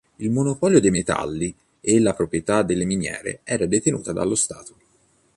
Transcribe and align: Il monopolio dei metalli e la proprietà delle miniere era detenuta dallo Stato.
Il 0.15 0.31
monopolio 0.31 0.79
dei 0.79 0.89
metalli 0.89 1.53
e 1.79 1.99
la 1.99 2.15
proprietà 2.15 2.63
delle 2.63 2.85
miniere 2.85 3.41
era 3.43 3.67
detenuta 3.67 4.11
dallo 4.11 4.33
Stato. 4.33 4.75